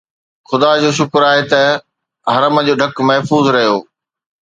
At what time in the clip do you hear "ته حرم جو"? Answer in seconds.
1.51-2.73